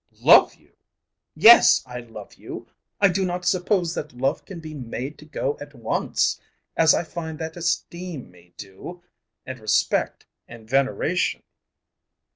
[0.23, 0.73] "Love you!
[1.35, 2.65] Yes I love you.
[2.99, 6.41] I do not suppose that love can be made to go at once,
[6.75, 9.03] as I find that esteem may do,
[9.45, 11.43] and respect, and veneration."